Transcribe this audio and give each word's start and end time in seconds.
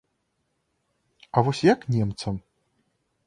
А 1.37 1.45
вось 1.47 1.63
як 1.73 1.79
немцам? 1.97 2.35